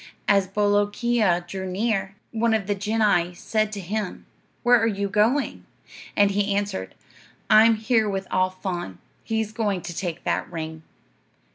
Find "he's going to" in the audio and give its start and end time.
9.23-9.95